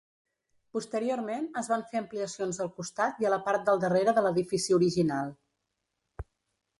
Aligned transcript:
Posteriorment 0.75 1.43
es 1.61 1.67
van 1.73 1.83
fer 1.91 1.99
ampliacions 2.03 2.59
al 2.65 2.71
costat 2.79 3.21
i 3.25 3.29
a 3.29 3.33
la 3.33 3.39
part 3.49 3.67
del 3.67 3.83
darrere 3.83 4.15
de 4.21 4.27
l'edifici 4.29 4.77
original. 4.79 5.33